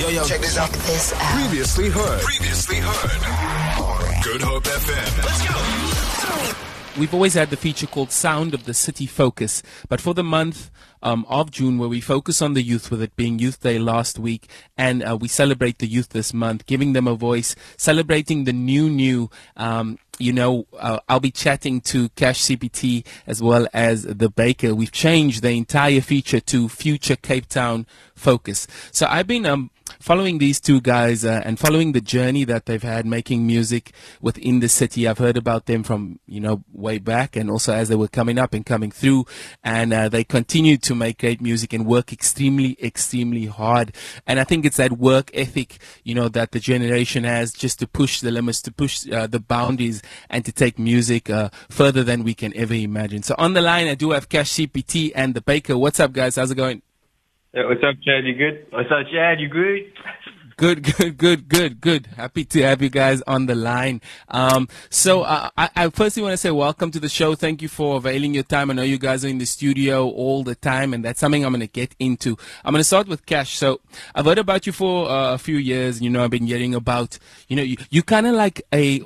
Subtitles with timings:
[0.00, 0.70] Yo, yo, check this out.
[0.70, 1.40] This out.
[1.42, 2.22] Previously heard.
[2.22, 4.24] Previously heard.
[4.24, 5.18] Good Hope FM.
[5.18, 6.98] Let's go.
[6.98, 10.70] We've always had the feature called Sound of the City Focus, but for the month
[11.02, 14.18] um, of June, where we focus on the youth, with it being Youth Day last
[14.18, 18.54] week, and uh, we celebrate the youth this month, giving them a voice, celebrating the
[18.54, 19.28] new, new.
[19.58, 24.74] Um, you know, uh, I'll be chatting to KashCPT as well as the Baker.
[24.74, 28.66] We've changed the entire feature to Future Cape Town Focus.
[28.92, 29.70] So I've been um,
[30.00, 34.60] following these two guys uh, and following the journey that they've had making music within
[34.60, 35.06] the city.
[35.06, 38.38] I've heard about them from you know way back, and also as they were coming
[38.38, 39.26] up and coming through,
[39.62, 43.94] and uh, they continue to make great music and work extremely, extremely hard.
[44.26, 47.86] And I think it's that work ethic, you know, that the generation has just to
[47.86, 52.24] push the limits, to push uh, the boundaries, and to take music uh, further than
[52.24, 53.22] we can ever imagine.
[53.22, 55.76] So on the line, I do have KashCPT and the Baker.
[55.76, 56.36] What's up, guys?
[56.36, 56.82] How's it going?
[57.52, 58.24] What's up, Chad?
[58.26, 58.66] You good?
[58.70, 59.40] What's up, Chad?
[59.40, 59.92] You good?
[60.56, 62.06] Good, good, good, good, good.
[62.06, 64.00] Happy to have you guys on the line.
[64.28, 67.34] Um, so uh, I, I firstly want to say welcome to the show.
[67.34, 68.70] Thank you for availing your time.
[68.70, 71.50] I know you guys are in the studio all the time, and that's something I'm
[71.50, 72.38] going to get into.
[72.64, 73.58] I'm going to start with Kash.
[73.58, 73.80] So
[74.14, 76.00] I've heard about you for uh, a few years.
[76.00, 79.02] You know, I've been hearing about, you know, you, you kind of like a,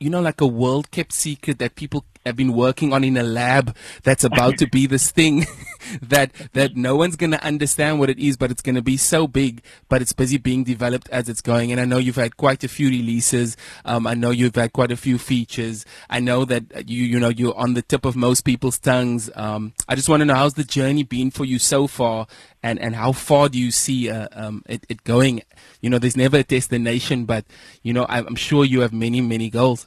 [0.00, 3.22] you know, like a world kept secret that people have been working on in a
[3.22, 5.46] lab that's about to be this thing
[6.02, 8.96] that that no one's going to understand what it is, but it's going to be
[8.96, 9.62] so big.
[9.88, 11.72] But it's busy being developed as it's going.
[11.72, 13.56] And I know you've had quite a few releases.
[13.84, 15.84] Um, I know you've had quite a few features.
[16.08, 19.30] I know that you you know you're on the tip of most people's tongues.
[19.34, 22.26] Um, I just want to know how's the journey been for you so far,
[22.62, 25.42] and and how far do you see uh, um, it, it going?
[25.80, 27.44] You know, there's never a destination, but
[27.82, 29.86] you know I'm sure you have many many goals.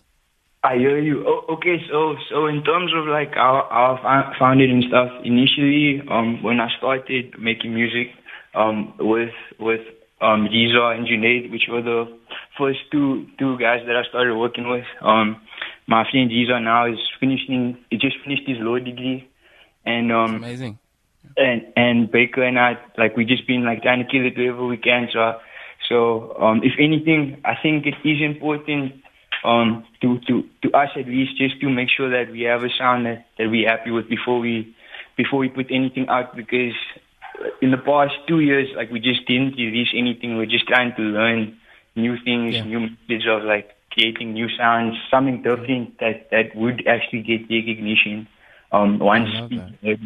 [0.67, 1.23] I hear you.
[1.25, 5.09] Oh, okay, so so in terms of like how, how I found it and stuff,
[5.23, 8.07] initially, um, when I started making music,
[8.53, 9.79] um, with with
[10.19, 12.11] um Giza and Junaid, which were the
[12.57, 14.83] first two two guys that I started working with.
[15.01, 15.39] Um,
[15.87, 17.77] my friend Giza now is finishing.
[17.89, 19.25] He just finished his law degree,
[19.85, 20.79] and um, amazing.
[21.37, 24.65] And and Baker and I like we just been like trying to kill it wherever
[24.65, 25.07] we can.
[25.13, 25.39] So
[25.87, 29.06] so um, if anything, I think it is important
[29.47, 32.69] um, to, to, to us at least, just to make sure that we have a
[32.77, 34.75] sound that, that we're happy with before we,
[35.15, 36.73] before we put anything out because
[37.61, 40.37] in the past two years, like we just didn't release anything.
[40.37, 41.57] We're just trying to learn
[41.95, 42.63] new things, yeah.
[42.63, 48.27] new methods of like creating new sounds, something different that, that would actually get recognition,
[48.71, 49.29] um, once
[49.81, 49.99] that.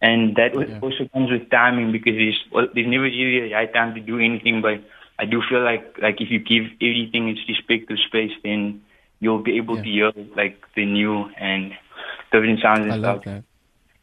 [0.00, 0.78] and that yeah.
[0.80, 4.20] also comes with timing because there's, well, there's never really a right time to do
[4.20, 4.80] anything, but
[5.18, 8.82] I do feel like like if you give everything its respective space, then
[9.20, 9.82] you'll be able Yeah.
[9.82, 11.72] to hear like the new and
[12.32, 13.34] different sounds and I love stuff.
[13.34, 13.44] that.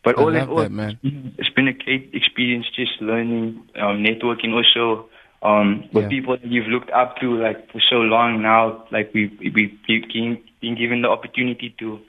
[0.03, 0.97] But I all in all, that, man.
[1.37, 5.07] it's been a great experience just learning, um, networking also
[5.43, 6.09] um, with Yeah.
[6.09, 8.85] people that you've looked up to like for so long now.
[8.91, 11.99] Like we we we've been, given the opportunity to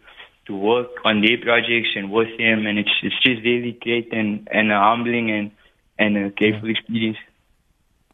[0.47, 4.49] to work on their projects and with them, and it's it's just really great and
[4.51, 5.51] and a humbling and
[5.99, 7.19] and a grateful experience.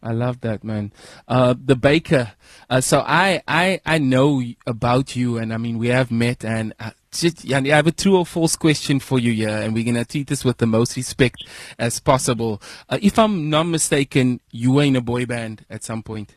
[0.02, 0.92] I love that, man.
[1.28, 2.32] Uh, the baker.
[2.68, 6.72] Uh, so I, I, I know about you, and I mean we have met, and
[6.80, 9.84] uh, just, yeah, I have a true or false question for you here, and we're
[9.84, 11.44] gonna treat this with the most respect
[11.78, 12.62] as possible.
[12.88, 16.36] Uh, if I'm not mistaken, you were in a boy band at some point.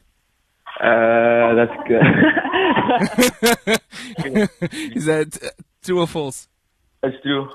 [0.82, 2.02] Uh, that's good.
[4.96, 5.50] Is that uh,
[5.84, 6.48] true or false?
[7.02, 7.50] that's true.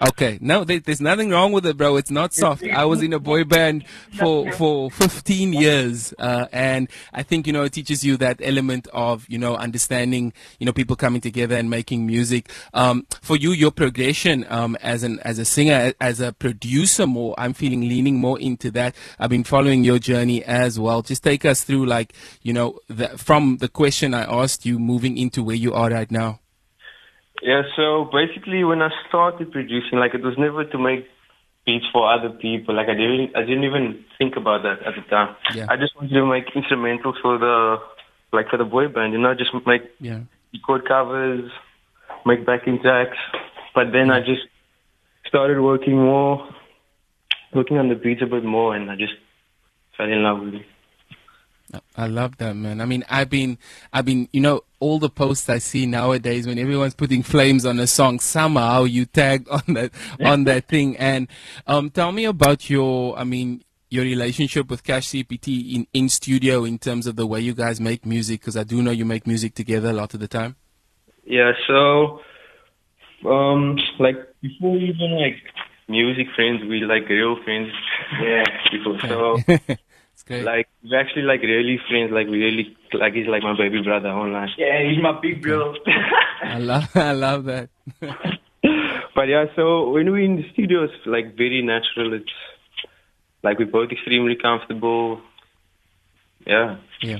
[0.00, 1.96] Okay, no, there, there's nothing wrong with it, bro.
[1.96, 2.62] It's not soft.
[2.62, 3.84] I was in a boy band
[4.16, 8.86] for for 15 years, uh, and I think you know it teaches you that element
[8.92, 12.48] of you know understanding, you know, people coming together and making music.
[12.74, 17.34] Um, for you, your progression um, as an as a singer, as a producer, more.
[17.36, 18.94] I'm feeling leaning more into that.
[19.18, 21.02] I've been following your journey as well.
[21.02, 25.18] Just take us through, like you know, the, from the question I asked you, moving
[25.18, 26.38] into where you are right now.
[27.42, 31.06] Yeah, so basically when I started producing, like it was never to make
[31.64, 32.74] beats for other people.
[32.74, 35.36] Like I didn't, I didn't even think about that at the time.
[35.54, 35.66] Yeah.
[35.68, 37.76] I just wanted to make instrumentals for the,
[38.32, 40.20] like for the boy band, you know, just make Yeah.
[40.52, 41.50] record covers,
[42.26, 43.18] make backing tracks.
[43.74, 44.42] But then I just
[45.26, 46.48] started working more,
[47.54, 49.12] working on the beats a bit more, and I just
[49.96, 50.66] fell in love with it.
[51.96, 52.80] I love that, man.
[52.80, 53.58] I mean, I've been,
[53.92, 57.78] I've been, you know, all the posts I see nowadays when everyone's putting flames on
[57.78, 59.90] a song, somehow you tag on that,
[60.24, 60.96] on that thing.
[60.96, 61.28] And,
[61.66, 66.78] um, tell me about your, I mean, your relationship with KashCPT in, in studio in
[66.78, 69.54] terms of the way you guys make music, because I do know you make music
[69.54, 70.56] together a lot of the time.
[71.24, 72.20] Yeah, so
[73.28, 75.36] um like before even like
[75.88, 77.72] music friends, we like real friends.
[78.20, 78.98] Yeah, people.
[79.00, 79.38] So
[80.28, 80.44] great.
[80.44, 82.12] Like we're actually like really friends.
[82.12, 84.50] Like we really like he's like my baby brother online.
[84.56, 85.74] Yeah, he's my big bro.
[86.42, 87.70] I love, I love that.
[89.18, 92.14] But yeah, so when we're in the studio, it's like very natural.
[92.14, 92.30] It's
[93.42, 95.20] like we're both extremely comfortable.
[96.46, 96.76] Yeah.
[97.02, 97.18] Yeah.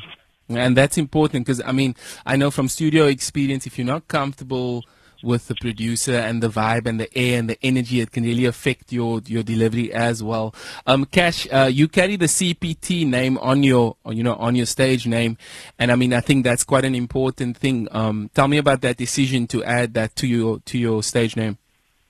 [0.49, 4.85] And that's important because, I mean, I know from studio experience, if you're not comfortable
[5.23, 8.44] with the producer and the vibe and the air and the energy, it can really
[8.44, 10.55] affect your, your delivery as well.
[10.87, 15.06] Um, Kash, uh, you carry the CPT name on your, you know, on your stage
[15.06, 15.37] name.
[15.79, 17.88] And I mean, I think that's quite an important thing.
[17.91, 21.59] Um, tell me about that decision to add that to your, to your stage name.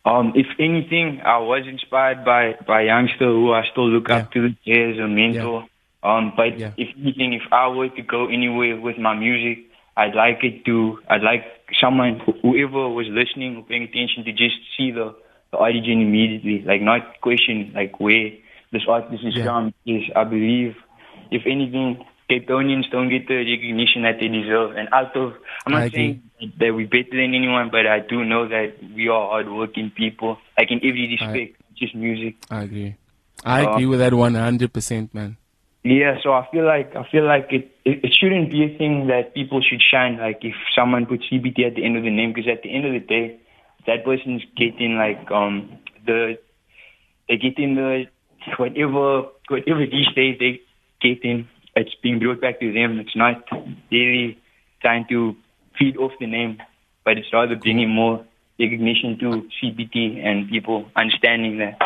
[0.04, 4.46] Um, if anything, I was inspired by by Youngsta who I still look up to
[4.46, 5.66] as a mentor.
[6.02, 6.70] Um, but Yeah.
[6.78, 9.67] if anything, if I were to go anywhere with my music,
[9.98, 11.44] I'd like it to, I'd like
[11.82, 15.14] someone, wh- whoever was listening or paying attention, to just see the,
[15.50, 18.30] the origin immediately, like not question like where
[18.72, 19.44] this artist is Yeah.
[19.46, 19.74] from.
[19.86, 20.76] Is I believe,
[21.30, 24.76] if anything, Cape Townians don't get the recognition that they deserve.
[24.76, 25.32] And out of,
[25.66, 26.20] I'm I not agree.
[26.38, 30.36] saying that we're better than anyone, but I do know that we are hardworking people,
[30.58, 32.36] like in every respect, not just music.
[32.50, 32.94] I agree.
[33.44, 35.36] I Uh, agree with that 100%, man.
[35.84, 39.06] Yeah, so I feel like I feel like it, it it shouldn't be a thing
[39.08, 40.18] that people should shine.
[40.18, 42.84] Like if someone puts CPT at the end of the name, because at the end
[42.84, 43.40] of the day,
[43.86, 46.38] that person's getting like um the
[47.28, 48.04] they getting the
[48.56, 50.60] whatever whatever these days they
[51.00, 51.48] getting.
[51.76, 52.98] It's being brought back to them.
[52.98, 53.44] It's not
[53.90, 54.38] really
[54.82, 55.36] trying to
[55.78, 56.58] feed off the name,
[57.04, 58.24] but it's rather bringing more
[58.58, 61.78] recognition to CPT and people understanding that.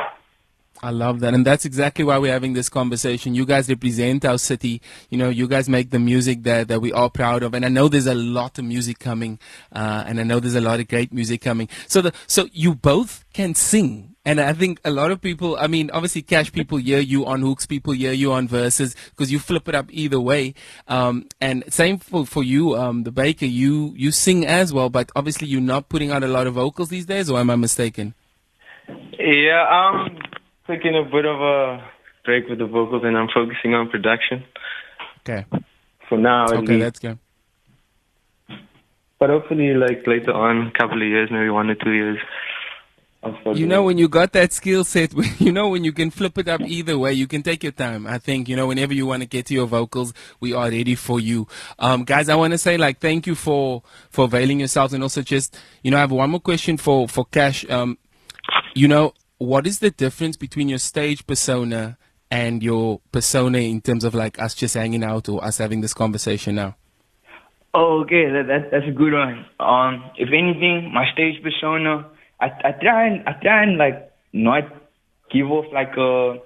[0.82, 1.32] I love that.
[1.32, 3.36] And that's exactly why we're having this conversation.
[3.36, 4.82] You guys represent our city.
[5.10, 7.54] You know, you guys make the music that, that we are proud of.
[7.54, 9.38] And I know there's a lot of music coming.
[9.70, 11.68] Uh, and I know there's a lot of great music coming.
[11.86, 14.16] So the, so you both can sing.
[14.24, 17.42] And I think a lot of people, I mean, obviously Kash people hear you on
[17.42, 20.54] hooks, people hear you on verses because you flip it up either way.
[20.86, 25.10] Um, and same for, for you, um, the baker, you, you sing as well, but
[25.16, 28.14] obviously you're not putting out a lot of vocals these days or am I mistaken?
[29.18, 30.18] Yeah, I'm
[30.66, 31.90] taking a bit of a
[32.24, 34.44] break with the vocals and I'm focusing on production
[35.20, 35.44] Okay.
[36.08, 36.46] for now.
[36.46, 36.78] Okay.
[36.78, 37.18] That's good.
[39.18, 42.18] But hopefully, like later on, a couple of years, maybe one or two years.
[43.54, 46.48] You know, when you got that skill set, you know, when you can flip it
[46.48, 48.04] up either way, you can take your time.
[48.04, 50.96] I think, you know, whenever you want to get to your vocals, we are ready
[50.96, 51.46] for you.
[51.78, 54.92] Um, guys, I want to say, like, thank you for, for availing yourselves.
[54.92, 57.64] And also just, you know, I have one more question for, for Kash.
[57.70, 57.96] Um,
[58.74, 61.98] you know, what is the difference between your stage persona
[62.30, 65.94] and your persona in terms of like us just hanging out or us having this
[65.94, 66.76] conversation now?
[67.74, 69.46] Oh, okay, that, that that's a good one.
[69.58, 72.06] Um, if anything, my stage persona,
[72.40, 74.64] I I try and I try and like not
[75.30, 76.38] give off like a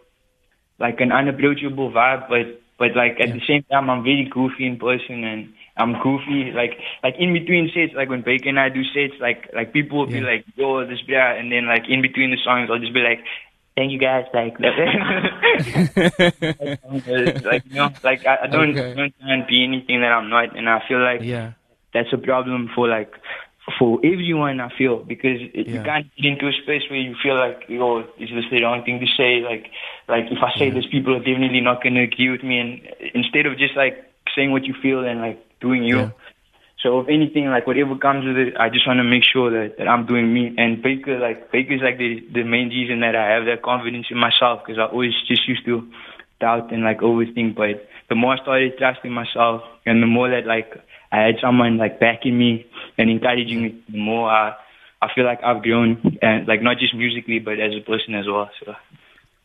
[0.78, 4.78] like an unapproachable vibe, but but like at the same time, I'm very goofy in
[4.78, 8.82] person and I'm goofy like like in between sets, like when Baker and I do
[8.84, 12.30] sets, like like people will be like, yo, this bruh, and then like in between
[12.30, 13.20] the songs, I'll just be like.
[13.76, 14.58] Thank you guys, like
[17.44, 18.94] like you know, like I, I don't Okay.
[18.94, 21.52] don't try and be anything that I'm not, and I feel like yeah.
[21.92, 23.12] that's a problem for like
[23.78, 27.36] for everyone I feel because it, you can't get into a space where you feel
[27.36, 29.70] like yo is this the wrong thing to say like
[30.08, 32.80] like if I say this people are definitely not gonna agree with me and
[33.14, 36.10] instead of just like saying what you feel and like doing you Yeah.
[36.82, 39.78] so if anything like whatever comes with it I just want to make sure that,
[39.78, 43.30] that I'm doing me and Baker like Baker's like the the main reason that I
[43.34, 45.86] have that confidence in myself because I always just used to
[46.40, 50.46] doubt and like overthink but the more I started trusting myself and the more that
[50.46, 50.72] like
[51.12, 52.66] I had someone like backing me
[52.98, 54.54] and encouraging me, the more I
[55.00, 58.26] I feel like I've grown and like not just musically but as a person as
[58.26, 58.50] well.
[58.64, 58.74] So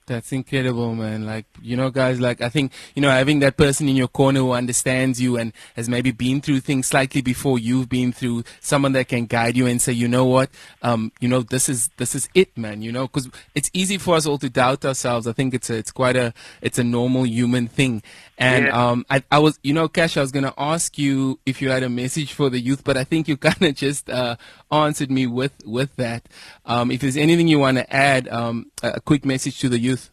[0.07, 1.25] That's incredible, man.
[1.25, 4.39] Like, you know, guys, like, I think, you know, having that person in your corner
[4.41, 8.91] who understands you and has maybe been through things slightly before you've been through, someone
[8.93, 10.49] that can guide you and say, you know what,
[10.81, 14.15] um, you know, this is, this is it, man, you know, because it's easy for
[14.15, 15.27] us all to doubt ourselves.
[15.27, 18.01] I think it's a, it's quite a, it's a normal human thing.
[18.37, 18.89] And, Yeah.
[18.89, 21.69] um, I, I was, you know, Kash, I was going to ask you if you
[21.69, 24.35] had a message for the youth, but I think you kind of just, uh,
[24.71, 26.27] answered me with, with that.
[26.65, 30.09] Um, if there's anything you want to add, um, a quick message to the youth.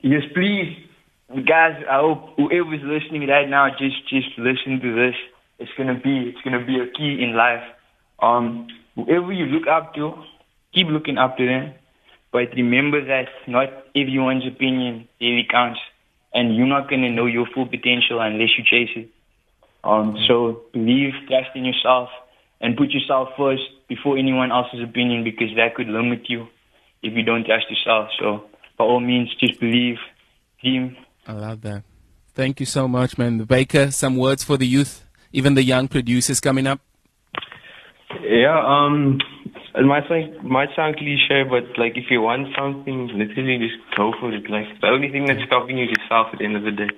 [0.00, 0.76] Yes, please,
[1.46, 1.82] guys.
[1.90, 5.14] I hope whoever's listening right now, just just listen to this.
[5.58, 7.62] It's gonna be it's gonna be a key in life.
[8.20, 10.12] Um, whoever you look up to,
[10.74, 11.74] keep looking up to them,
[12.32, 15.80] but remember that not everyone's opinion really counts,
[16.34, 19.08] and you're not gonna know your full potential unless you chase it.
[19.84, 22.10] Um, so believe, trust in yourself,
[22.60, 26.46] and put yourself first before anyone else's opinion because that could limit you
[27.02, 28.08] if you don't trust yourself.
[28.18, 28.44] So
[28.78, 29.96] by all means, just believe,
[30.62, 30.96] dream,
[31.26, 31.82] I love that.
[32.34, 33.38] Thank you so much, man.
[33.44, 36.80] Baker, some words for the youth, even the young producers coming up.
[38.22, 39.20] Yeah, um,
[39.74, 44.12] it might sound, might sound cliche, but like if you want something, literally just go
[44.20, 44.48] for it.
[44.50, 46.90] Like the only thing that's stopping you is yourself at the end of the day.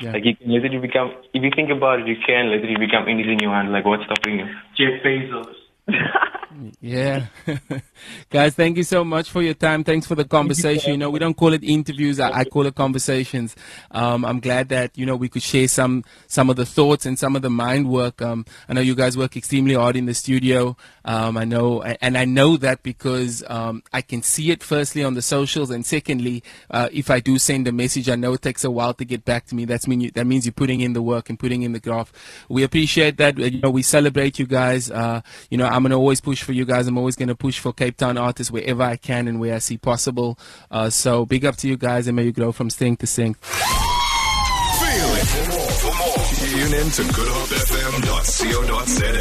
[0.00, 0.12] Yeah.
[0.12, 3.40] Like you can literally become, if you think about it, you can literally become anything
[3.40, 3.70] you want.
[3.70, 4.46] Like what's stopping you?
[4.76, 5.54] Jeff Bezos.
[6.80, 7.26] Yeah.
[8.30, 9.84] Guys, thank you so much for your time.
[9.84, 10.92] Thanks for the conversation.
[10.92, 12.20] You know, we don't call it interviews.
[12.20, 13.56] I, I call it conversations.
[13.90, 17.18] Um, I'm glad that, you know, we could share some, some of the thoughts and
[17.18, 18.20] some of the mind work.
[18.22, 20.76] Um, I know you guys work extremely hard in the studio.
[21.04, 25.14] Um, I know, and I know that because, um, I can see it firstly on
[25.14, 25.70] the socials.
[25.70, 28.94] And secondly, uh, if I do send a message, I know it takes a while
[28.94, 29.64] to get back to me.
[29.64, 32.12] That's mean you, that means you're putting in the work and putting in the graph.
[32.48, 33.38] We appreciate that.
[33.38, 34.90] You know, we celebrate you guys.
[34.90, 36.86] Uh, you know, I'm going to always push for you guys.
[36.88, 39.58] I'm always going to push for Cape Town artists wherever I can and where I
[39.58, 40.38] see possible.
[40.70, 43.44] Uh, so big up to you guys and may you grow from strength to strength.
[43.44, 45.26] Feel it.
[45.26, 49.16] For more, for more, tune in to goodhopefm.co.za.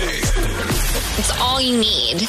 [1.17, 2.27] It's all you need.